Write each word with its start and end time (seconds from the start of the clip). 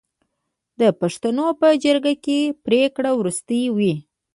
د 0.79 0.81
پښتنو 0.99 1.47
په 1.59 1.67
جرګه 1.83 2.13
کې 2.25 2.39
پریکړه 2.65 3.11
وروستۍ 3.15 3.63
وي. 3.75 3.93